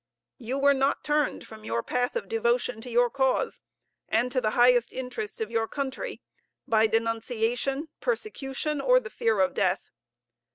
You 0.39 0.57
were 0.57 0.73
not 0.73 1.03
turned 1.03 1.45
from 1.45 1.63
your 1.63 1.83
path 1.83 2.15
of 2.15 2.27
devotion 2.27 2.81
to 2.81 2.89
your 2.89 3.11
cause, 3.11 3.61
and 4.09 4.31
to 4.31 4.41
the 4.41 4.49
highest 4.57 4.91
interests 4.91 5.39
of 5.41 5.51
your 5.51 5.67
country, 5.67 6.23
by 6.67 6.87
denunciation, 6.87 7.89
persecution, 7.99 8.81
or 8.81 8.99
the 8.99 9.11
fear 9.11 9.39
of 9.41 9.53
death. 9.53 9.91